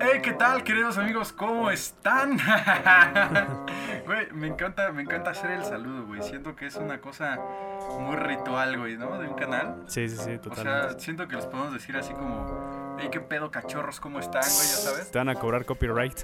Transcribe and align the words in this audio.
Hey, 0.00 0.20
¿qué 0.22 0.32
tal, 0.32 0.64
queridos 0.64 0.98
amigos? 0.98 1.32
¿Cómo 1.32 1.70
están? 1.70 2.38
Güey, 4.06 4.30
me 4.32 4.46
encanta, 4.46 4.92
me 4.92 5.02
encanta 5.02 5.30
hacer 5.32 5.50
el 5.50 5.64
saludo, 5.64 6.06
güey. 6.06 6.22
Siento 6.22 6.54
que 6.54 6.66
es 6.66 6.76
una 6.76 7.00
cosa 7.00 7.38
muy 7.98 8.14
ritual, 8.14 8.78
güey, 8.78 8.96
¿no? 8.96 9.18
De 9.18 9.26
un 9.26 9.34
canal. 9.34 9.82
Sí, 9.88 10.08
sí, 10.08 10.16
sí, 10.16 10.34
O 10.34 10.40
totalmente. 10.40 10.90
sea, 10.90 10.98
siento 11.00 11.26
que 11.26 11.34
les 11.34 11.46
podemos 11.46 11.72
decir 11.72 11.96
así 11.96 12.12
como, 12.14 12.96
hey, 13.00 13.08
qué 13.10 13.20
pedo, 13.20 13.50
cachorros, 13.50 13.98
¿cómo 13.98 14.20
están, 14.20 14.42
güey? 14.42 14.52
Ya 14.68 14.76
sabes. 14.76 15.10
Te 15.10 15.18
van 15.18 15.28
a 15.28 15.34
cobrar 15.34 15.64
copyright. 15.64 16.20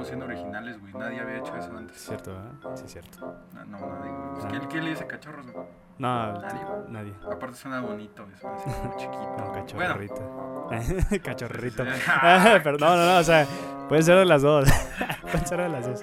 Estamos 0.00 0.08
siendo 0.08 0.26
originales, 0.26 0.80
güey. 0.80 0.92
Nadie 0.94 1.20
había 1.20 1.38
hecho 1.38 1.56
eso 1.56 1.68
Es 1.70 1.76
antes. 1.76 1.96
cierto, 2.00 2.30
¿verdad? 2.32 2.76
Sí, 2.76 2.84
es 2.84 2.92
cierto. 2.92 3.36
No, 3.52 3.64
no, 3.64 3.78
nadie, 3.78 4.10
güey. 4.10 4.30
Pues. 4.34 4.46
¿quién, 4.46 4.66
quién 4.68 4.84
le 4.84 4.90
dice 4.90 5.06
cachorros, 5.08 5.50
güey? 5.50 5.66
No, 5.98 6.32
Nadie. 6.40 6.60
nadie. 6.88 7.14
Aparte 7.26 7.56
suena 7.56 7.80
bonito. 7.80 8.24
Suena 8.40 8.56
así 8.56 8.70
como 8.70 8.96
chiquito. 8.96 9.36
No, 9.36 9.50
Bueno, 9.50 9.94
cachorrito. 9.94 10.68
cachorrito. 11.24 11.84
Sí, 11.84 11.90
sí, 11.90 12.00
sí. 12.00 12.10
Pero 12.62 12.78
no, 12.78 12.96
no, 12.96 13.06
no, 13.06 13.18
o 13.18 13.22
sea, 13.24 13.46
pueden 13.88 14.04
ser 14.04 14.16
de 14.18 14.24
las 14.24 14.42
dos. 14.42 14.68
pueden 15.22 15.46
ser 15.46 15.60
de 15.62 15.68
las 15.68 15.86
dos. 15.88 16.00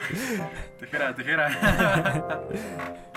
Tijera, 0.80 1.16
tijera. 1.16 2.42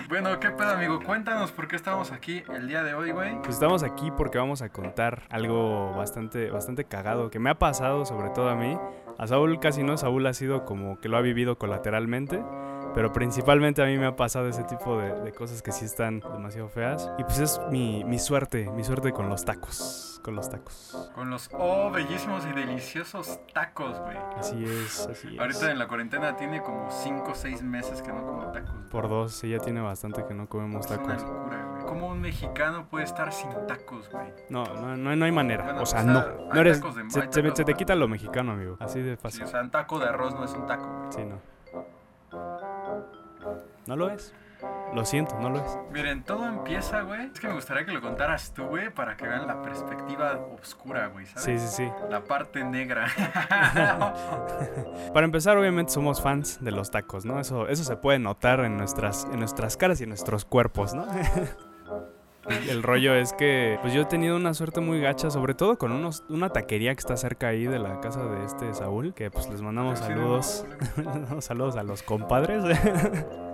bueno, 0.08 0.38
¿qué 0.38 0.50
pedo, 0.52 0.70
amigo? 0.70 1.00
Cuéntanos 1.04 1.50
por 1.50 1.66
qué 1.66 1.74
estamos 1.74 2.12
aquí 2.12 2.44
el 2.54 2.68
día 2.68 2.84
de 2.84 2.94
hoy, 2.94 3.10
güey. 3.10 3.34
Pues 3.42 3.54
estamos 3.54 3.82
aquí 3.82 4.12
porque 4.12 4.38
vamos 4.38 4.62
a 4.62 4.68
contar 4.68 5.22
algo 5.30 5.92
bastante, 5.96 6.52
bastante 6.52 6.84
cagado 6.84 7.30
que 7.30 7.40
me 7.40 7.50
ha 7.50 7.58
pasado, 7.58 8.04
sobre 8.04 8.30
todo 8.30 8.48
a 8.50 8.54
mí. 8.54 8.78
A 9.18 9.26
Saúl 9.26 9.58
casi 9.60 9.82
no, 9.82 9.96
Saúl 9.96 10.26
ha 10.26 10.32
sido 10.32 10.64
como 10.64 11.00
que 11.00 11.08
lo 11.08 11.16
ha 11.16 11.20
vivido 11.20 11.58
colateralmente. 11.58 12.42
Pero 12.94 13.12
principalmente 13.12 13.82
a 13.82 13.86
mí 13.86 13.98
me 13.98 14.06
ha 14.06 14.16
pasado 14.16 14.48
ese 14.48 14.64
tipo 14.64 14.98
de, 14.98 15.12
de 15.20 15.32
cosas 15.32 15.60
que 15.60 15.72
sí 15.72 15.84
están 15.84 16.20
demasiado 16.20 16.68
feas. 16.68 17.10
Y 17.18 17.22
pues 17.24 17.38
es 17.38 17.60
mi, 17.70 18.02
mi 18.04 18.18
suerte, 18.18 18.68
mi 18.70 18.82
suerte 18.82 19.12
con 19.12 19.28
los 19.28 19.44
tacos. 19.44 20.20
Con 20.24 20.34
los 20.34 20.48
tacos. 20.48 21.10
Con 21.14 21.28
los, 21.30 21.50
oh, 21.52 21.90
bellísimos 21.90 22.44
y 22.46 22.52
deliciosos 22.58 23.40
tacos, 23.52 24.00
güey. 24.00 24.16
Así 24.38 24.64
es, 24.64 25.06
así 25.06 25.34
es. 25.34 25.38
Ahorita 25.38 25.70
en 25.70 25.78
la 25.78 25.86
cuarentena 25.86 26.36
tiene 26.36 26.62
como 26.62 26.90
5 26.90 27.30
o 27.30 27.34
6 27.34 27.62
meses 27.62 28.00
que 28.02 28.08
no 28.10 28.24
como 28.24 28.50
tacos. 28.52 28.74
Por 28.90 29.08
dos, 29.08 29.44
ella 29.44 29.58
tiene 29.58 29.80
bastante 29.82 30.24
que 30.26 30.34
no 30.34 30.48
comemos 30.48 30.86
Es 30.86 30.90
una 30.90 31.02
tacos. 31.02 31.22
locura, 31.22 31.64
güey. 31.64 31.67
¿Cómo 31.88 32.08
un 32.08 32.20
mexicano 32.20 32.86
puede 32.90 33.04
estar 33.06 33.32
sin 33.32 33.48
tacos, 33.66 34.10
güey? 34.10 34.26
No, 34.50 34.64
no, 34.64 34.96
no, 34.96 35.16
no 35.16 35.24
hay 35.24 35.32
manera. 35.32 35.64
Bueno, 35.64 35.82
o 35.82 35.86
sea, 35.86 36.00
o 36.00 36.04
sea, 36.04 36.12
no. 36.12 36.18
hay 36.20 36.48
No 36.52 36.60
eres. 36.60 36.80
tacos 36.80 36.96
de- 36.96 37.10
se, 37.10 37.20
hay 37.20 37.28
se 37.30 37.42
me- 37.42 37.48
tacos 37.48 37.58
se 37.58 37.64
te 37.64 37.74
quita 37.74 37.94
lo 37.94 38.08
mexicano, 38.08 38.52
amigo. 38.52 38.76
Así 38.78 39.00
de 39.00 39.16
Sí, 39.16 39.22
fácil. 39.22 39.44
o 39.44 39.46
sea, 39.46 39.62
un 39.62 39.70
taco 39.70 39.98
de 39.98 40.06
arroz 40.06 40.34
no 40.34 40.44
es 40.44 40.52
un 40.52 40.66
taco, 40.66 40.86
güey. 40.86 41.12
Sí, 41.12 41.24
no. 41.24 41.40
No 43.86 43.96
lo 43.96 44.10
es. 44.10 44.34
Lo 44.92 45.04
siento, 45.04 45.38
no 45.38 45.50
lo 45.50 45.58
es. 45.64 45.78
Miren, 45.92 46.24
todo 46.24 46.44
empieza, 46.46 47.02
güey. 47.02 47.26
Es 47.32 47.38
que 47.38 47.46
me 47.46 47.54
gustaría 47.54 47.86
que 47.86 47.92
lo 47.92 48.00
contaras 48.00 48.52
tú, 48.52 48.64
güey, 48.64 48.90
para 48.90 49.16
que 49.16 49.26
vean 49.28 49.46
la 49.46 49.62
perspectiva 49.62 50.36
oscura, 50.60 51.06
güey, 51.06 51.26
¿sabes? 51.26 51.44
Sí, 51.44 51.58
sí, 51.58 51.68
sí. 51.86 51.92
La 52.10 52.24
parte 52.24 52.64
negra. 52.64 53.06
Para 55.14 55.24
empezar, 55.24 55.56
obviamente 55.56 55.92
somos 55.92 56.20
fans 56.20 56.62
de 56.62 56.72
los 56.72 56.90
tacos, 56.90 57.24
¿no? 57.24 57.38
Eso, 57.38 57.68
eso 57.68 57.84
se 57.84 57.96
puede 57.96 58.18
notar 58.18 58.60
en 58.60 58.76
nuestras, 58.76 59.26
en 59.32 59.38
nuestras 59.38 59.76
caras 59.76 60.00
y 60.00 60.04
en 60.04 60.08
nuestros 60.10 60.44
cuerpos, 60.44 60.92
¿no? 60.92 61.06
El 62.68 62.82
rollo 62.82 63.14
es 63.14 63.32
que 63.32 63.78
pues 63.80 63.92
yo 63.92 64.02
he 64.02 64.04
tenido 64.06 64.36
una 64.36 64.54
suerte 64.54 64.80
muy 64.80 65.00
gacha, 65.00 65.30
sobre 65.30 65.54
todo 65.54 65.78
con 65.78 65.92
unos, 65.92 66.24
una 66.28 66.50
taquería 66.50 66.94
que 66.94 67.00
está 67.00 67.16
cerca 67.16 67.48
ahí 67.48 67.64
de 67.64 67.78
la 67.78 68.00
casa 68.00 68.24
de 68.24 68.44
este 68.44 68.74
Saúl, 68.74 69.14
que 69.14 69.30
pues 69.30 69.48
les 69.48 69.62
mandamos 69.62 69.98
saludos. 69.98 70.64
Saludos 71.40 71.76
a 71.76 71.82
los 71.82 72.02
compadres. 72.02 72.62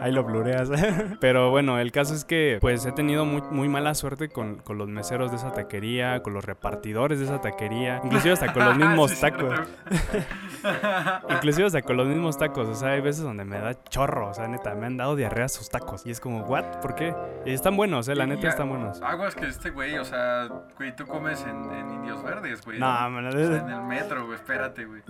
Ahí 0.00 0.12
lo 0.12 0.24
blureas. 0.24 0.70
Pero 1.20 1.50
bueno, 1.50 1.78
el 1.78 1.92
caso 1.92 2.14
es 2.14 2.24
que 2.24 2.58
pues 2.60 2.84
he 2.86 2.92
tenido 2.92 3.24
muy, 3.24 3.42
muy 3.50 3.68
mala 3.68 3.94
suerte 3.94 4.28
con, 4.28 4.56
con 4.56 4.78
los 4.78 4.88
meseros 4.88 5.30
de 5.30 5.36
esa 5.36 5.52
taquería, 5.52 6.22
con 6.22 6.32
los 6.32 6.44
repartidores 6.44 7.18
de 7.18 7.24
esa 7.26 7.40
taquería, 7.40 8.00
inclusive 8.04 8.32
hasta 8.34 8.52
con 8.52 8.64
los 8.64 8.76
mismos 8.76 9.10
Sí, 9.10 9.20
tacos. 9.20 9.60
Inclusive 11.30 11.66
hasta 11.66 11.82
con 11.82 11.96
los 11.96 12.06
mismos 12.06 12.36
tacos. 12.38 12.68
O 12.68 12.74
sea, 12.74 12.90
hay 12.90 13.00
veces 13.00 13.22
donde 13.22 13.44
me 13.44 13.58
da 13.58 13.82
chorro. 13.84 14.28
O 14.28 14.34
sea, 14.34 14.46
neta, 14.48 14.74
me 14.74 14.86
han 14.86 14.96
dado 14.96 15.16
diarrea 15.16 15.48
sus 15.48 15.68
tacos. 15.68 16.04
Y 16.06 16.10
es 16.10 16.20
como, 16.20 16.42
¿what? 16.44 16.80
¿Por 16.80 16.94
qué? 16.94 17.14
Y 17.44 17.52
están 17.52 17.76
buenos, 17.76 18.08
eh, 18.08 18.14
la 18.14 18.26
neta 18.26 18.48
están 18.48 18.68
buenos. 18.68 19.00
Aguas 19.02 19.34
que 19.34 19.46
este 19.46 19.70
güey, 19.70 19.98
o 19.98 20.04
sea, 20.04 20.48
güey, 20.76 20.94
tú 20.94 21.06
comes 21.06 21.42
en, 21.44 21.72
en 21.72 21.90
Indios 21.90 22.22
Verdes, 22.22 22.62
güey. 22.64 22.78
No, 22.78 22.86
O 23.06 23.10
man, 23.10 23.30
sea, 23.32 23.40
en 23.40 23.70
el 23.70 23.82
metro, 23.82 24.24
güey, 24.26 24.36
espérate, 24.36 24.84
güey. 24.84 25.02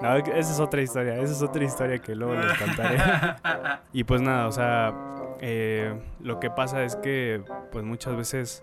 no, 0.00 0.16
esa 0.16 0.52
es 0.52 0.60
otra 0.60 0.80
historia. 0.82 1.16
Esa 1.16 1.32
es 1.32 1.42
otra 1.42 1.64
historia 1.64 1.98
que 1.98 2.14
luego 2.14 2.34
les 2.34 2.58
contaré. 2.58 2.99
Y 3.92 4.04
pues 4.04 4.20
nada, 4.20 4.46
o 4.46 4.52
sea, 4.52 4.94
eh, 5.40 5.94
lo 6.20 6.38
que 6.38 6.50
pasa 6.50 6.84
es 6.84 6.96
que, 6.96 7.42
pues 7.72 7.84
muchas 7.84 8.16
veces 8.16 8.62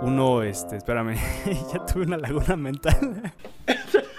uno, 0.00 0.42
este, 0.42 0.76
espérame, 0.76 1.16
ya 1.72 1.84
tuve 1.86 2.04
una 2.04 2.16
laguna 2.16 2.56
mental. 2.56 3.32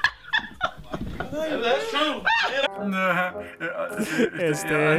Este. 4.40 4.96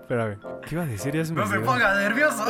espérame, 0.00 0.38
¿qué 0.62 0.74
iba 0.74 0.82
a 0.82 0.86
decir? 0.86 1.14
Ya 1.14 1.24
se 1.24 1.32
me 1.32 1.40
No 1.40 1.46
se 1.46 1.60
ponga 1.60 1.94
nervioso. 1.94 2.44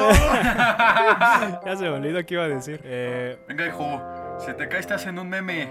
Ya 1.65 1.77
se 1.77 1.83
me 1.85 1.91
olvidó 1.91 2.25
qué 2.25 2.35
iba 2.35 2.45
a 2.45 2.49
decir. 2.49 2.81
Eh, 2.85 3.39
Venga, 3.49 3.67
hijo, 3.67 4.03
si 4.39 4.53
te 4.55 4.69
caes 4.69 4.87
te 4.87 4.95
hacen 4.95 5.19
un 5.19 5.29
meme. 5.29 5.69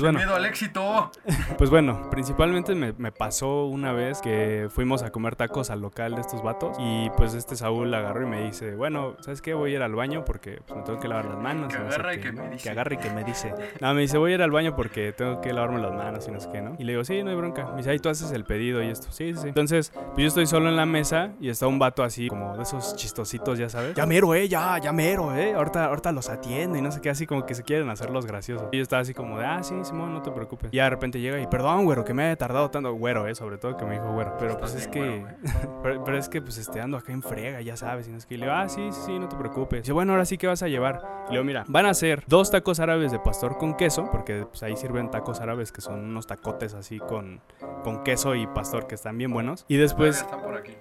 Pues 0.00 0.12
bueno, 0.12 0.18
miedo 0.18 0.36
al 0.36 0.44
éxito. 0.44 1.10
pues 1.58 1.70
bueno, 1.70 2.08
principalmente 2.10 2.74
me, 2.74 2.92
me 2.92 3.10
pasó 3.10 3.64
una 3.66 3.92
vez 3.92 4.20
que 4.20 4.68
fuimos 4.70 5.02
a 5.02 5.10
comer 5.10 5.34
tacos 5.36 5.70
al 5.70 5.80
local 5.80 6.14
de 6.14 6.20
estos 6.20 6.42
vatos 6.42 6.76
y 6.78 7.10
pues 7.16 7.34
este 7.34 7.56
Saúl 7.56 7.92
agarró 7.92 8.22
y 8.22 8.26
me 8.26 8.42
dice, 8.42 8.76
bueno, 8.76 9.16
¿sabes 9.20 9.42
qué? 9.42 9.54
Voy 9.54 9.72
a 9.72 9.76
ir 9.76 9.82
al 9.82 9.94
baño 9.94 10.24
porque 10.24 10.60
pues, 10.66 10.78
me 10.78 10.84
tengo 10.84 11.00
que 11.00 11.08
lavar 11.08 11.26
las 11.26 11.38
manos. 11.38 11.72
Que 11.72 11.80
y 11.80 11.84
no 11.84 11.90
sé 11.90 11.94
agarra 11.96 12.14
y 12.14 12.18
qué, 12.18 12.22
que 12.22 12.32
me 12.32 12.50
dice. 12.50 12.62
Que 12.62 12.70
agarra 12.70 12.94
y 12.94 12.98
que 12.98 13.10
me 13.10 13.24
dice. 13.24 13.54
No, 13.80 13.94
me 13.94 14.02
dice, 14.02 14.18
voy 14.18 14.32
a 14.32 14.34
ir 14.36 14.42
al 14.42 14.50
baño 14.50 14.76
porque 14.76 15.12
tengo 15.12 15.40
que 15.40 15.52
lavarme 15.52 15.80
las 15.80 15.92
manos 15.92 16.26
y 16.28 16.30
no 16.30 16.40
sé 16.40 16.48
qué, 16.52 16.62
¿no? 16.62 16.76
Y 16.78 16.84
le 16.84 16.92
digo, 16.92 17.04
sí, 17.04 17.22
no 17.22 17.30
hay 17.30 17.36
bronca. 17.36 17.66
Me 17.70 17.78
dice, 17.78 17.90
ahí 17.90 17.98
tú 17.98 18.08
haces 18.08 18.30
el 18.30 18.44
pedido 18.44 18.82
y 18.82 18.88
esto. 18.88 19.08
Sí, 19.10 19.34
sí, 19.34 19.40
sí. 19.42 19.48
Entonces, 19.48 19.90
pues 19.90 20.18
yo 20.18 20.26
estoy 20.26 20.46
solo 20.46 20.68
en 20.68 20.76
la 20.76 20.86
mesa 20.86 21.32
y 21.40 21.48
está 21.48 21.66
un 21.66 21.78
vato 21.78 22.02
así 22.02 22.28
como 22.28 22.56
de 22.56 22.62
esos 22.62 22.96
chistositos, 22.96 23.58
ya 23.58 23.68
sabes. 23.68 23.94
Ya 23.94 24.06
mero, 24.06 24.34
eh, 24.34 24.48
ya, 24.48 24.78
ya 24.78 24.92
mero, 24.92 25.34
eh. 25.34 25.54
Ahorita, 25.54 25.86
ahorita 25.86 26.12
los 26.12 26.28
atiende 26.28 26.78
y 26.78 26.82
no 26.82 26.92
sé 26.92 27.00
qué, 27.00 27.10
así 27.10 27.26
como 27.26 27.46
que 27.46 27.54
se 27.54 27.62
quieren 27.62 27.88
hacerlos 27.88 28.26
graciosos. 28.26 28.68
Y 28.72 28.76
yo 28.76 28.82
estaba 28.82 29.02
así 29.02 29.14
como 29.14 29.38
de, 29.38 29.46
ah, 29.46 29.62
sí, 29.62 29.74
Simón, 29.88 30.12
no 30.12 30.22
te 30.22 30.30
preocupes. 30.30 30.70
Y 30.72 30.76
de 30.76 30.90
repente 30.90 31.20
llega 31.20 31.40
y, 31.40 31.46
perdón, 31.46 31.84
güero, 31.84 32.04
que 32.04 32.14
me 32.14 32.24
haya 32.24 32.36
tardado 32.36 32.70
tanto. 32.70 32.92
Güero, 32.92 33.26
eh, 33.26 33.34
sobre 33.34 33.58
todo 33.58 33.76
que 33.76 33.84
me 33.84 33.94
dijo 33.94 34.12
güero. 34.12 34.36
Pero 34.38 34.58
pues 34.58 34.74
es 34.74 34.88
que, 34.88 35.24
pero, 35.82 36.04
pero 36.04 36.18
es 36.18 36.28
que 36.28 36.40
pues 36.40 36.58
este 36.58 36.80
ando 36.80 36.96
acá 36.96 37.12
en 37.12 37.22
frega, 37.22 37.60
ya 37.60 37.76
sabes. 37.76 38.08
Y 38.08 38.12
no 38.12 38.18
es 38.18 38.26
que 38.26 38.34
y 38.34 38.38
le 38.38 38.46
digo, 38.46 38.56
ah, 38.56 38.68
sí, 38.68 38.88
sí, 38.92 39.00
sí, 39.06 39.18
no 39.18 39.28
te 39.28 39.36
preocupes. 39.36 39.82
Dice, 39.82 39.92
bueno, 39.92 40.12
ahora 40.12 40.24
sí, 40.24 40.38
¿qué 40.38 40.46
vas 40.46 40.62
a 40.62 40.68
llevar? 40.68 41.02
Y 41.26 41.32
le 41.32 41.38
digo, 41.38 41.44
mira, 41.44 41.64
van 41.68 41.86
a 41.86 41.94
ser 41.94 42.24
dos 42.26 42.50
tacos 42.50 42.80
árabes 42.80 43.12
de 43.12 43.18
pastor 43.18 43.58
con 43.58 43.74
queso, 43.74 44.08
porque 44.10 44.46
pues 44.46 44.62
ahí 44.62 44.76
sirven 44.76 45.10
tacos 45.10 45.40
árabes 45.40 45.72
que 45.72 45.80
son 45.80 46.00
unos 46.00 46.26
tacotes 46.26 46.74
así 46.74 46.98
con, 46.98 47.40
con 47.82 48.04
queso 48.04 48.34
y 48.34 48.46
pastor 48.46 48.86
que 48.86 48.94
están 48.94 49.18
bien 49.18 49.32
buenos. 49.32 49.64
Y 49.68 49.76
después 49.76 50.18
están 50.18 50.42
por 50.42 50.56
aquí. 50.56 50.74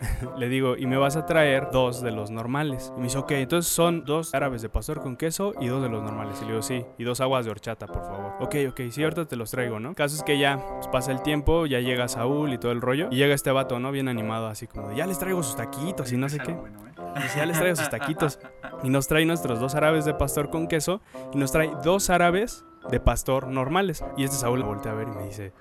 le 0.36 0.48
digo, 0.48 0.76
y 0.76 0.86
me 0.86 0.96
vas 0.96 1.16
a 1.16 1.26
traer 1.26 1.68
dos 1.72 2.02
de 2.02 2.10
los 2.10 2.30
normales. 2.30 2.92
Y 2.96 2.98
me 2.98 3.04
dice, 3.04 3.18
ok, 3.18 3.32
entonces 3.32 3.72
son 3.72 4.04
dos 4.04 4.34
árabes 4.34 4.62
de 4.62 4.68
pastor 4.68 5.00
con 5.00 5.16
queso 5.16 5.54
y 5.60 5.66
dos 5.66 5.82
de 5.82 5.88
los 5.88 6.02
normales. 6.02 6.38
Y 6.40 6.44
le 6.44 6.52
digo, 6.52 6.62
sí, 6.62 6.84
y 6.98 7.04
dos 7.04 7.20
aguas 7.20 7.44
de 7.44 7.50
horchata, 7.50 7.86
por 7.86 8.02
favor. 8.02 8.34
Ok, 8.40 8.56
ok, 8.70 8.80
sí, 8.90 9.02
ahorita 9.02 9.26
te 9.26 9.36
los 9.36 9.50
traigo, 9.50 9.80
¿no? 9.80 9.94
Caso 9.94 10.16
es 10.16 10.22
que 10.22 10.38
ya 10.38 10.58
pues, 10.74 10.88
pasa 10.88 11.12
el 11.12 11.22
tiempo, 11.22 11.66
ya 11.66 11.80
llega 11.80 12.08
Saúl 12.08 12.52
y 12.52 12.58
todo 12.58 12.72
el 12.72 12.80
rollo. 12.80 13.08
Y 13.10 13.16
llega 13.16 13.34
este 13.34 13.50
vato, 13.50 13.78
¿no? 13.80 13.92
Bien 13.92 14.08
animado, 14.08 14.46
así 14.46 14.66
como 14.66 14.88
de, 14.88 14.96
ya 14.96 15.06
les 15.06 15.18
traigo 15.18 15.42
sus 15.42 15.56
taquitos 15.56 16.12
y 16.12 16.16
no 16.16 16.28
sé 16.28 16.38
qué. 16.38 16.52
bueno, 16.52 16.86
¿eh? 16.86 16.92
Y 17.16 17.22
dice, 17.22 17.38
ya 17.38 17.46
les 17.46 17.58
traigo 17.58 17.76
sus 17.76 17.88
taquitos. 17.90 18.38
Y 18.82 18.90
nos 18.90 19.08
trae 19.08 19.24
nuestros 19.24 19.60
dos 19.60 19.74
árabes 19.74 20.04
de 20.04 20.14
pastor 20.14 20.50
con 20.50 20.68
queso 20.68 21.00
y 21.32 21.38
nos 21.38 21.52
trae 21.52 21.70
dos 21.82 22.10
árabes 22.10 22.64
de 22.90 23.00
pastor 23.00 23.48
normales. 23.48 24.04
Y 24.16 24.24
este 24.24 24.36
Saúl 24.36 24.60
lo 24.60 24.66
voltea 24.66 24.92
a 24.92 24.94
ver 24.94 25.08
y 25.08 25.12
me 25.12 25.24
dice, 25.24 25.52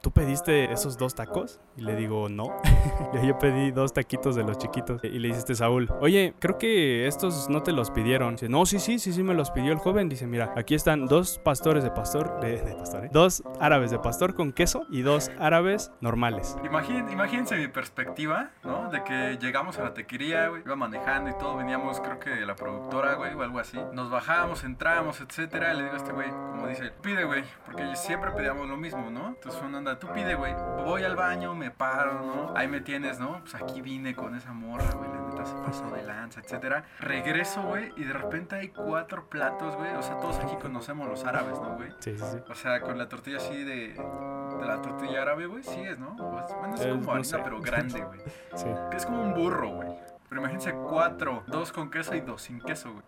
¿tú 0.00 0.10
pediste 0.10 0.72
esos 0.72 0.96
dos 0.98 1.14
tacos? 1.14 1.60
Y 1.76 1.82
le 1.82 1.94
digo, 1.96 2.28
no. 2.28 2.48
Yo 3.22 3.38
pedí 3.38 3.70
dos 3.70 3.92
taquitos 3.92 4.34
de 4.36 4.44
los 4.44 4.58
chiquitos. 4.58 5.02
Y 5.04 5.18
le 5.18 5.28
dice 5.28 5.40
este 5.40 5.54
Saúl, 5.54 5.88
oye, 6.00 6.34
creo 6.38 6.58
que 6.58 7.06
estos 7.06 7.48
no 7.48 7.62
te 7.62 7.72
los 7.72 7.90
pidieron. 7.90 8.34
Dice, 8.34 8.48
no, 8.48 8.66
sí, 8.66 8.78
sí, 8.78 8.98
sí, 8.98 9.12
sí 9.12 9.22
me 9.22 9.34
los 9.34 9.50
pidió 9.50 9.72
el 9.72 9.78
joven. 9.78 10.08
Dice, 10.08 10.26
mira, 10.26 10.52
aquí 10.56 10.74
están 10.74 11.06
dos 11.06 11.38
pastores 11.38 11.84
de 11.84 11.90
pastor, 11.90 12.40
de, 12.40 12.60
de 12.62 12.74
pastor, 12.74 13.04
¿eh? 13.06 13.10
Dos 13.12 13.42
árabes 13.60 13.90
de 13.90 13.98
pastor 13.98 14.34
con 14.34 14.52
queso 14.52 14.84
y 14.90 15.02
dos 15.02 15.30
árabes 15.38 15.90
normales. 16.00 16.56
Imagín- 16.64 17.10
imagínense 17.12 17.56
mi 17.56 17.68
perspectiva, 17.68 18.50
¿no? 18.64 18.90
De 18.90 19.02
que 19.04 19.38
llegamos 19.40 19.78
a 19.78 19.82
la 19.84 19.94
tequería, 19.94 20.48
güey, 20.48 20.62
iba 20.64 20.76
manejando 20.76 21.30
y 21.30 21.34
todo, 21.38 21.56
veníamos, 21.56 22.00
creo 22.00 22.18
que 22.18 22.30
de 22.30 22.46
la 22.46 22.56
productora, 22.56 23.14
güey, 23.14 23.34
o 23.34 23.42
algo 23.42 23.58
así. 23.58 23.78
Nos 23.92 24.10
bajamos, 24.10 24.64
entramos, 24.64 25.20
etcétera. 25.20 25.74
Le 25.74 25.82
digo 25.84 25.94
a 25.94 25.96
este 25.98 26.12
güey, 26.12 26.28
como 26.30 26.66
dice, 26.68 26.90
pide, 27.02 27.24
güey, 27.24 27.44
porque 27.66 27.94
siempre 27.96 28.30
pedíamos 28.32 28.68
lo 28.68 28.76
mismo, 28.76 29.10
¿no? 29.10 29.28
Entonces 29.28 29.60
uno 29.64 29.78
anda, 29.78 29.89
tú 29.98 30.08
pide, 30.12 30.34
güey. 30.34 30.54
Voy 30.84 31.04
al 31.04 31.16
baño, 31.16 31.54
me 31.54 31.70
paro, 31.70 32.20
¿no? 32.20 32.52
Ahí 32.56 32.68
me 32.68 32.80
tienes, 32.80 33.18
¿no? 33.18 33.40
Pues 33.40 33.54
aquí 33.54 33.80
vine 33.80 34.14
con 34.14 34.34
esa 34.34 34.52
morra, 34.52 34.90
güey, 34.92 35.08
la 35.10 35.20
neta 35.20 35.44
se 35.44 35.54
pasó 35.54 35.90
de 35.90 36.02
lanza, 36.02 36.40
etcétera. 36.40 36.84
Regreso, 36.98 37.62
güey, 37.62 37.92
y 37.96 38.04
de 38.04 38.12
repente 38.12 38.56
hay 38.56 38.68
cuatro 38.68 39.28
platos, 39.28 39.76
güey. 39.76 39.94
O 39.94 40.02
sea, 40.02 40.18
todos 40.20 40.38
aquí 40.38 40.56
conocemos 40.56 41.08
los 41.08 41.24
árabes, 41.24 41.60
¿no, 41.60 41.76
güey? 41.76 41.90
Sí, 42.00 42.16
sí, 42.16 42.24
sí. 42.32 42.38
O 42.48 42.54
sea, 42.54 42.80
con 42.80 42.98
la 42.98 43.08
tortilla 43.08 43.38
así 43.38 43.64
de. 43.64 43.94
De 43.94 44.66
la 44.66 44.82
tortilla 44.82 45.22
árabe, 45.22 45.46
güey, 45.46 45.62
sí 45.62 45.80
es, 45.80 45.98
¿no? 45.98 46.10
Bueno, 46.12 46.44
es 46.44 46.52
como 46.52 46.66
no 46.66 47.12
harina, 47.12 47.24
sé. 47.24 47.38
pero 47.42 47.60
grande, 47.60 48.00
güey. 48.02 48.20
sí. 48.54 48.66
Que 48.90 48.96
es 48.96 49.06
como 49.06 49.22
un 49.22 49.34
burro, 49.34 49.70
güey. 49.70 49.88
Pero 50.30 50.40
imagínense 50.40 50.72
cuatro, 50.72 51.42
dos 51.48 51.72
con 51.72 51.90
queso 51.90 52.14
y 52.14 52.20
dos 52.20 52.40
sin 52.42 52.60
queso, 52.60 52.92
güey. 52.92 53.04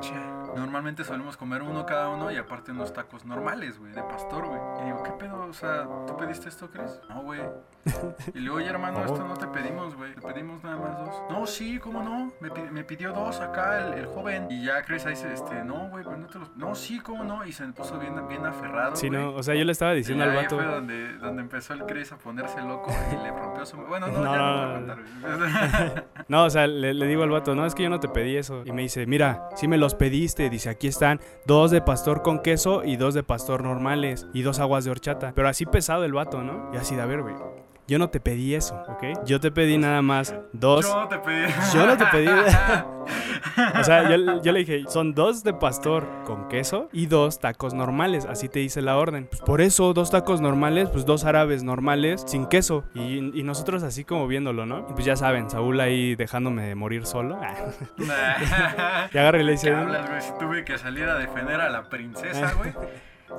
"Che". 0.00 0.14
Normalmente 0.56 1.04
solemos 1.04 1.36
comer 1.36 1.62
uno 1.62 1.86
cada 1.86 2.08
uno 2.08 2.30
y 2.32 2.36
aparte 2.36 2.72
unos 2.72 2.92
tacos 2.92 3.24
normales, 3.24 3.78
güey, 3.78 3.92
de 3.92 4.02
pastor, 4.02 4.46
güey. 4.46 4.60
Y 4.80 4.86
digo, 4.86 5.02
¿qué 5.04 5.12
pedo? 5.12 5.42
O 5.48 5.52
sea, 5.52 5.86
¿tú 6.08 6.16
pediste 6.16 6.48
esto, 6.48 6.68
Chris? 6.70 7.00
No, 7.08 7.22
güey. 7.22 7.40
Y 8.34 8.38
le 8.38 8.40
digo, 8.40 8.56
oye, 8.56 8.68
hermano, 8.68 9.04
esto 9.04 9.22
no 9.28 9.34
te 9.36 9.46
pedimos, 9.46 9.94
güey. 9.94 10.14
Te 10.14 10.20
pedimos 10.22 10.64
nada 10.64 10.76
más 10.76 10.98
dos. 10.98 11.22
No, 11.30 11.46
sí, 11.46 11.78
¿cómo 11.78 12.02
no? 12.02 12.32
Me, 12.40 12.50
me 12.70 12.84
pidió 12.84 13.12
dos 13.12 13.38
acá 13.40 13.78
el, 13.86 13.94
el 13.94 14.06
joven. 14.06 14.48
Y 14.50 14.64
ya 14.64 14.82
Chris 14.82 15.04
ahí 15.06 15.12
dice, 15.12 15.32
este, 15.32 15.62
no, 15.62 15.88
güey, 15.90 16.04
pero 16.04 16.16
no 16.16 16.26
te 16.26 16.38
los... 16.40 16.56
No, 16.56 16.74
sí, 16.74 16.98
¿cómo 17.00 17.22
no? 17.22 17.44
Y 17.46 17.52
se 17.52 17.66
me 17.66 17.72
puso 17.72 17.98
bien, 17.98 18.26
bien 18.28 18.44
aferrado, 18.44 18.96
Sí, 18.96 19.08
güey. 19.08 19.20
no, 19.20 19.34
o 19.34 19.42
sea, 19.42 19.54
yo 19.54 19.64
le 19.64 19.72
estaba 19.72 19.92
Y 19.92 19.98
diciendo 19.98 20.24
al 20.24 20.30
ahí 20.30 20.36
vato. 20.44 20.56
fue 20.56 20.64
donde, 20.66 21.12
donde 21.18 21.42
empezó 21.42 21.74
el 21.74 21.84
Chris 21.84 22.10
a 22.12 22.16
ponerse 22.18 22.60
loco 22.62 22.90
y 23.12 23.16
le 23.22 23.30
rompió 23.30 23.64
su... 23.66 23.76
Bueno, 23.76 24.06
no, 24.08 24.20
No, 24.24 24.32
ya 24.32 24.38
no, 24.38 24.80
no, 24.80 24.92
a 24.92 24.96
no. 24.96 26.02
No, 26.30 26.44
o 26.44 26.50
sea, 26.50 26.68
le, 26.68 26.94
le 26.94 27.06
digo 27.08 27.24
al 27.24 27.30
vato, 27.30 27.56
no, 27.56 27.66
es 27.66 27.74
que 27.74 27.82
yo 27.82 27.90
no 27.90 27.98
te 27.98 28.06
pedí 28.06 28.36
eso. 28.36 28.62
Y 28.64 28.70
me 28.70 28.82
dice, 28.82 29.04
mira, 29.04 29.48
si 29.56 29.66
me 29.66 29.76
los 29.76 29.96
pediste. 29.96 30.48
Dice, 30.48 30.70
aquí 30.70 30.86
están 30.86 31.20
dos 31.44 31.72
de 31.72 31.80
pastor 31.82 32.22
con 32.22 32.38
queso 32.38 32.84
y 32.84 32.94
dos 32.94 33.14
de 33.14 33.24
pastor 33.24 33.64
normales 33.64 34.28
y 34.32 34.42
dos 34.42 34.60
aguas 34.60 34.84
de 34.84 34.92
horchata. 34.92 35.32
Pero 35.34 35.48
así 35.48 35.66
pesado 35.66 36.04
el 36.04 36.12
vato, 36.12 36.44
¿no? 36.44 36.70
Y 36.72 36.76
así 36.76 36.94
de, 36.94 37.02
a 37.02 37.06
ver, 37.06 37.22
güey, 37.22 37.34
yo 37.88 37.98
no 37.98 38.10
te 38.10 38.20
pedí 38.20 38.54
eso, 38.54 38.80
¿ok? 38.86 39.24
Yo 39.26 39.40
te 39.40 39.50
pedí 39.50 39.76
nada 39.76 40.02
más 40.02 40.32
dos. 40.52 40.86
Yo 40.86 41.00
no 41.00 41.08
te 41.08 41.18
pedí. 41.18 41.52
Yo 41.74 41.84
no 41.84 41.96
te 41.96 42.06
pedí. 42.06 42.28
o 43.78 43.84
sea, 43.84 44.08
yo, 44.08 44.42
yo 44.42 44.52
le 44.52 44.60
dije, 44.60 44.84
son 44.88 45.14
dos 45.14 45.42
de 45.44 45.52
pastor 45.52 46.06
con 46.24 46.48
queso 46.48 46.88
y 46.92 47.06
dos 47.06 47.38
tacos 47.38 47.74
normales. 47.74 48.26
Así 48.26 48.48
te 48.48 48.60
hice 48.60 48.82
la 48.82 48.96
orden. 48.96 49.26
Pues 49.26 49.42
por 49.42 49.60
eso, 49.60 49.92
dos 49.92 50.10
tacos 50.10 50.40
normales, 50.40 50.88
pues 50.90 51.04
dos 51.04 51.24
árabes 51.24 51.62
normales 51.62 52.24
sin 52.26 52.46
queso. 52.46 52.84
Y, 52.94 53.38
y 53.38 53.42
nosotros 53.42 53.82
así 53.82 54.04
como 54.04 54.26
viéndolo, 54.26 54.66
¿no? 54.66 54.86
Y 54.90 54.92
pues 54.92 55.04
ya 55.04 55.16
saben, 55.16 55.50
Saúl 55.50 55.80
ahí 55.80 56.14
dejándome 56.14 56.74
morir 56.74 57.06
solo. 57.06 57.40
y 57.98 59.18
agarra 59.18 59.40
y 59.40 59.44
le 59.44 59.50
¿Qué 59.50 59.52
dice, 59.52 59.74
hablas, 59.74 60.08
güey? 60.08 60.20
Si 60.20 60.32
tuve 60.38 60.64
que 60.64 60.78
salir 60.78 61.08
a 61.08 61.16
defender 61.16 61.60
a 61.60 61.70
la 61.70 61.88
princesa, 61.88 62.52
güey. 62.58 62.72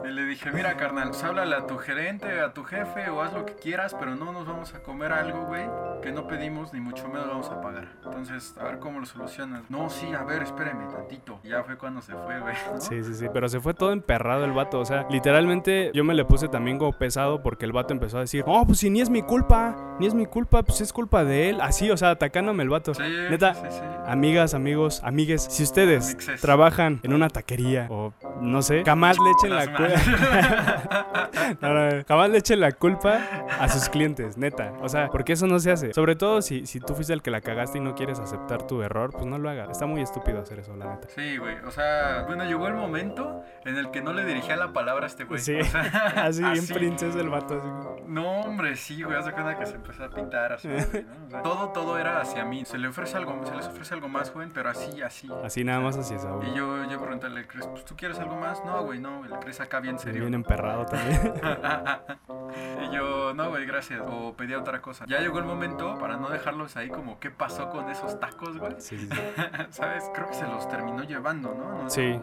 Y 0.05 0.07
le 0.07 0.23
dije, 0.23 0.51
mira, 0.51 0.77
carnal, 0.77 1.09
pues 1.09 1.23
háblale 1.23 1.55
a 1.55 1.67
tu 1.67 1.77
gerente, 1.77 2.39
a 2.39 2.53
tu 2.53 2.63
jefe 2.63 3.09
o 3.09 3.21
haz 3.21 3.33
lo 3.33 3.45
que 3.45 3.55
quieras, 3.55 3.95
pero 3.99 4.15
no 4.15 4.31
nos 4.31 4.47
vamos 4.47 4.73
a 4.73 4.79
comer 4.79 5.11
algo, 5.11 5.45
güey, 5.45 5.65
que 6.01 6.11
no 6.11 6.27
pedimos 6.27 6.73
ni 6.73 6.79
mucho 6.79 7.07
menos 7.07 7.27
vamos 7.27 7.49
a 7.49 7.61
pagar. 7.61 7.87
Entonces, 8.03 8.55
a 8.59 8.63
ver 8.63 8.79
cómo 8.79 8.99
lo 8.99 9.05
solucionas. 9.05 9.69
No, 9.69 9.89
sí, 9.89 10.13
a 10.13 10.23
ver, 10.23 10.43
espéreme 10.43 10.85
tantito. 10.87 11.39
Ya 11.43 11.63
fue 11.63 11.77
cuando 11.77 12.01
se 12.01 12.13
fue, 12.13 12.39
güey. 12.39 12.55
Sí, 12.79 13.03
sí, 13.03 13.13
sí, 13.13 13.27
pero 13.31 13.47
se 13.47 13.59
fue 13.59 13.73
todo 13.73 13.91
emperrado 13.91 14.43
el 14.43 14.51
vato, 14.51 14.79
o 14.79 14.85
sea, 14.85 15.05
literalmente 15.09 15.91
yo 15.93 16.03
me 16.03 16.13
le 16.13 16.25
puse 16.25 16.47
también 16.47 16.77
como 16.77 16.93
pesado 16.93 17.41
porque 17.41 17.65
el 17.65 17.71
vato 17.71 17.93
empezó 17.93 18.17
a 18.17 18.21
decir, 18.21 18.43
oh, 18.47 18.65
pues 18.65 18.79
si 18.79 18.89
ni 18.89 19.01
es 19.01 19.09
mi 19.09 19.21
culpa, 19.21 19.90
ni 20.01 20.07
es 20.07 20.15
mi 20.15 20.25
culpa, 20.25 20.63
pues 20.63 20.81
es 20.81 20.91
culpa 20.91 21.23
de 21.23 21.49
él, 21.51 21.61
así, 21.61 21.91
o 21.91 21.95
sea, 21.95 22.09
atacándome 22.09 22.63
el 22.63 22.69
vato. 22.69 22.95
Sí, 22.95 23.03
Neta, 23.29 23.53
sí, 23.53 23.67
sí. 23.69 23.79
Amigas, 24.07 24.55
amigos, 24.55 24.99
amigues, 25.03 25.43
si 25.43 25.61
ustedes 25.61 26.09
Amixes. 26.13 26.41
trabajan 26.41 26.99
en 27.03 27.13
una 27.13 27.29
taquería 27.29 27.85
o 27.91 28.11
no 28.41 28.63
sé, 28.63 28.83
jamás 28.83 29.17
le 29.19 29.29
echen 29.29 29.55
la 29.55 29.67
culpa. 29.67 31.55
No, 31.61 31.73
no, 31.73 31.91
no, 31.91 32.03
jamás 32.07 32.29
le 32.31 32.39
echen 32.39 32.59
la 32.59 32.71
culpa 32.71 33.21
a 33.59 33.69
sus 33.69 33.89
clientes, 33.89 34.37
neta. 34.37 34.73
O 34.81 34.89
sea, 34.89 35.09
porque 35.09 35.33
eso 35.33 35.45
no 35.45 35.59
se 35.59 35.71
hace. 35.71 35.93
Sobre 35.93 36.15
todo 36.15 36.41
si, 36.41 36.65
si 36.65 36.79
tú 36.79 36.95
fuiste 36.95 37.13
el 37.13 37.21
que 37.21 37.29
la 37.29 37.41
cagaste 37.41 37.77
y 37.77 37.81
no 37.81 37.93
quieres 37.93 38.19
aceptar 38.19 38.65
tu 38.65 38.81
error, 38.81 39.11
pues 39.11 39.25
no 39.25 39.37
lo 39.37 39.49
hagas. 39.51 39.69
Está 39.69 39.85
muy 39.85 40.01
estúpido 40.01 40.39
hacer 40.41 40.59
eso, 40.59 40.75
la 40.75 40.95
neta. 40.95 41.07
Sí, 41.15 41.37
güey. 41.37 41.57
O 41.67 41.71
sea, 41.71 42.23
bueno, 42.25 42.43
llegó 42.45 42.67
el 42.67 42.73
momento 42.73 43.43
en 43.65 43.77
el 43.77 43.91
que 43.91 44.01
no 44.01 44.13
le 44.13 44.25
dirigía 44.25 44.55
la 44.55 44.73
palabra 44.73 45.03
a 45.05 45.07
este 45.07 45.25
güey. 45.25 45.39
Sí, 45.39 45.59
O 45.59 45.63
sea, 45.63 45.81
así 46.25 46.43
bien 46.43 46.65
princesa 46.67 47.19
el 47.19 47.29
vato. 47.29 47.59
así 47.59 48.01
No, 48.07 48.41
hombre, 48.41 48.75
sí, 48.75 49.03
güey, 49.03 49.15
hace 49.17 49.31
cuenta 49.31 49.57
que 49.59 49.65
se 49.67 49.75
empezó 49.75 49.90
a 49.99 50.09
pintar 50.09 50.57
güey, 50.63 50.77
¿no? 51.03 51.11
O 51.27 51.29
sea, 51.29 51.41
todo, 51.41 51.69
todo 51.69 51.97
era 51.97 52.21
hacia 52.21 52.45
mí. 52.45 52.65
Se 52.65 52.77
le 52.77 52.87
ofrece 52.87 53.17
algo, 53.17 53.45
se 53.45 53.55
les 53.55 53.67
ofrece 53.67 53.93
algo 53.93 54.07
más, 54.07 54.31
joven, 54.31 54.51
pero 54.53 54.69
así, 54.69 55.01
así. 55.01 55.29
Así 55.43 55.63
nada 55.63 55.79
más 55.79 55.97
así 55.97 56.17
Saúl. 56.17 56.45
Y 56.47 56.53
yo, 56.53 56.83
yo 56.89 56.99
preguntarle 56.99 57.41
al 57.41 57.47
pues, 57.47 57.85
¿tú 57.85 57.95
quieres 57.95 58.19
algo 58.19 58.35
más? 58.35 58.63
No, 58.65 58.83
güey, 58.83 58.99
no, 58.99 59.25
el 59.25 59.33
acá 59.33 59.79
bien 59.79 59.99
serio. 59.99 60.21
Bien 60.21 60.33
emperrado 60.33 60.85
también. 60.85 61.33
y 62.83 62.95
yo, 62.95 63.33
no, 63.33 63.49
güey, 63.49 63.65
gracias. 63.65 64.01
O 64.07 64.33
pedía 64.33 64.59
otra 64.59 64.81
cosa. 64.81 65.05
Ya 65.07 65.19
llegó 65.19 65.39
el 65.39 65.45
momento 65.45 65.97
para 65.99 66.17
no 66.17 66.29
dejarlos 66.29 66.77
ahí 66.77 66.89
como, 66.89 67.19
¿qué 67.19 67.31
pasó 67.31 67.69
con 67.69 67.89
esos 67.89 68.19
tacos, 68.19 68.57
güey? 68.57 68.75
Sí, 68.79 68.97
sí, 68.97 69.09
sí. 69.11 69.21
¿Sabes? 69.69 70.09
Creo 70.13 70.27
que 70.27 70.35
se 70.35 70.47
los 70.47 70.67
terminó 70.69 71.03
llevando, 71.03 71.53
¿no? 71.53 71.83
No, 71.83 71.89
Sí. 71.89 72.21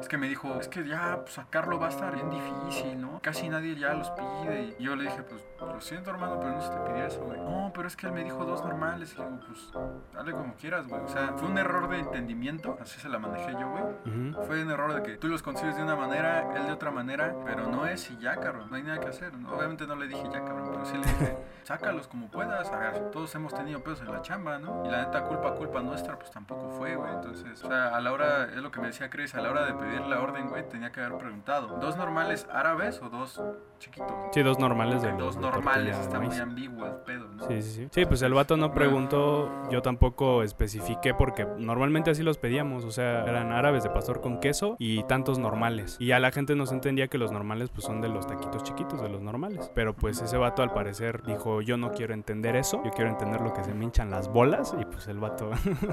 Es 0.00 0.08
que 0.08 0.16
me 0.16 0.28
dijo, 0.28 0.58
es 0.60 0.68
que 0.68 0.86
ya 0.86 1.18
pues, 1.20 1.34
sacarlo 1.34 1.78
va 1.78 1.86
a 1.86 1.90
estar 1.90 2.14
bien 2.14 2.30
difícil, 2.30 3.00
¿no? 3.00 3.20
Casi 3.22 3.48
nadie 3.48 3.76
ya 3.76 3.94
los 3.94 4.10
pide. 4.10 4.76
Y 4.78 4.84
yo 4.84 4.96
le 4.96 5.04
dije, 5.04 5.22
pues, 5.22 5.44
lo 5.60 5.80
siento, 5.80 6.10
hermano, 6.10 6.38
pero 6.38 6.52
no 6.52 6.60
se 6.60 6.70
te 6.70 6.80
pidió 6.80 7.04
eso, 7.04 7.20
güey. 7.24 7.40
No, 7.40 7.70
pero 7.74 7.88
es 7.88 7.96
que 7.96 8.06
él 8.06 8.12
me 8.12 8.24
dijo 8.24 8.44
dos 8.44 8.64
normales. 8.64 9.12
Y 9.12 9.16
digo, 9.16 9.40
pues, 9.46 9.72
dale 10.14 10.32
como 10.32 10.54
quieras, 10.54 10.86
güey. 10.86 11.02
O 11.02 11.08
sea, 11.08 11.34
fue 11.36 11.48
un 11.48 11.58
error 11.58 11.88
de 11.88 11.98
entendimiento. 11.98 12.78
Así 12.80 13.00
se 13.00 13.08
la 13.08 13.18
manejé 13.18 13.52
yo, 13.52 13.70
güey. 13.70 14.32
Fue 14.46 14.62
un 14.62 14.70
error 14.70 14.94
de 14.94 15.02
que 15.02 15.16
tú 15.16 15.28
los 15.28 15.42
consigues 15.42 15.76
de 15.76 15.82
una 15.82 15.96
manera, 15.96 16.54
él 16.56 16.66
de 16.66 16.72
otra 16.72 16.90
manera, 16.90 17.34
pero 17.44 17.66
no 17.68 17.86
es 17.86 18.10
y 18.10 18.18
ya, 18.18 18.36
cabrón, 18.36 18.68
no 18.70 18.76
hay 18.76 18.82
nada 18.82 19.00
que 19.00 19.08
hacer. 19.08 19.34
¿no? 19.34 19.54
Obviamente 19.54 19.86
no 19.86 19.96
le 19.96 20.06
dije 20.06 20.24
ya, 20.32 20.44
cabrón, 20.44 20.68
pero 20.70 20.84
sí 20.84 20.96
le 20.96 21.06
dije, 21.06 21.36
sácalos 21.64 22.08
como 22.08 22.28
puedas. 22.28 22.70
A 22.70 22.78
ver, 22.78 23.10
todos 23.10 23.34
hemos 23.34 23.54
tenido 23.54 23.82
pedos 23.82 24.00
en 24.00 24.10
la 24.10 24.22
chamba, 24.22 24.58
¿no? 24.58 24.84
Y 24.86 24.90
la 24.90 25.04
neta, 25.04 25.24
culpa, 25.24 25.54
culpa 25.54 25.80
nuestra, 25.80 26.18
pues 26.18 26.30
tampoco 26.30 26.70
fue, 26.70 26.96
güey. 26.96 27.12
Entonces, 27.12 27.62
o 27.62 27.68
sea, 27.68 27.94
a 27.96 28.00
la 28.00 28.12
hora, 28.12 28.44
es 28.44 28.56
lo 28.56 28.70
que 28.70 28.80
me 28.80 28.88
decía 28.88 29.10
Chris, 29.10 29.34
a 29.34 29.40
la 29.40 29.50
hora 29.50 29.66
de 29.66 29.74
pedir 29.80 30.00
la 30.02 30.20
orden, 30.20 30.48
güey, 30.48 30.68
tenía 30.68 30.92
que 30.92 31.00
haber 31.00 31.18
preguntado, 31.18 31.78
¿dos 31.80 31.96
normales 31.96 32.46
árabes 32.52 33.00
o 33.02 33.08
dos 33.08 33.40
chiquitos? 33.78 34.12
Sí, 34.32 34.42
dos 34.42 34.58
normales 34.58 35.02
de 35.02 35.12
Dos 35.12 35.36
normales, 35.36 35.96
está 35.98 36.20
muy 36.20 36.36
ambiguo 36.38 36.86
el 36.86 36.96
pedo, 36.96 37.28
¿no? 37.28 37.46
Sí, 37.48 37.62
sí, 37.62 37.70
sí. 37.72 37.88
Sí, 37.90 38.06
pues 38.06 38.22
el 38.22 38.32
vato 38.34 38.56
no 38.56 38.72
preguntó, 38.72 39.50
yo 39.70 39.82
tampoco 39.82 40.42
especifiqué 40.42 41.14
porque 41.14 41.46
normalmente 41.58 42.10
así 42.10 42.22
los 42.22 42.38
pedíamos, 42.38 42.84
o 42.84 42.90
sea, 42.90 43.24
eran 43.24 43.52
árabes 43.52 43.82
de 43.82 43.90
pastor 43.90 44.20
con 44.20 44.38
queso 44.40 44.76
y 44.78 45.02
tantos 45.04 45.38
normales. 45.38 45.96
Y 45.98 46.06
ya 46.06 46.18
la 46.20 46.30
gente 46.30 46.54
nos 46.54 46.72
entendía 46.72 47.08
que 47.08 47.18
los 47.18 47.32
normales 47.32 47.70
pues 47.70 47.84
son 47.84 48.00
de 48.00 48.08
los 48.08 48.26
taquitos 48.26 48.62
chiquitos, 48.62 49.00
de 49.02 49.08
los 49.08 49.20
normales. 49.22 49.70
Pero 49.74 49.94
pues 49.94 50.20
ese 50.20 50.36
vato 50.36 50.62
al 50.62 50.72
parecer 50.72 51.22
dijo, 51.24 51.60
yo 51.62 51.76
no 51.76 51.92
quiero 51.92 52.14
entender 52.14 52.56
eso, 52.56 52.82
yo 52.84 52.90
quiero 52.90 53.10
entender 53.10 53.40
lo 53.40 53.52
que 53.52 53.64
se 53.64 53.74
me 53.74 53.84
hinchan 53.84 54.10
las 54.10 54.28
bolas 54.28 54.74
y 54.80 54.84
pues 54.84 55.08
el 55.08 55.18
vato, 55.18 55.50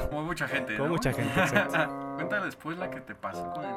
Como 0.10 0.24
mucha 0.24 0.48
gente, 0.48 0.74
como 0.78 0.90
¿no? 0.90 0.94
mucha 0.96 1.14
gente, 1.14 1.40
exacto. 1.40 2.14
Cuéntale 2.16 2.46
después 2.46 2.78
la 2.78 2.90
que 2.90 3.02
te 3.02 3.14
pasó 3.16 3.52
con 3.52 3.64
el 3.64 3.77